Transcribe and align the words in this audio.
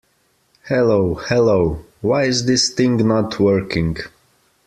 Hello 0.67 1.13
hello. 1.13 1.85
Why 2.01 2.23
is 2.23 2.47
this 2.47 2.71
thing 2.71 3.07
not 3.07 3.39
working? 3.39 3.97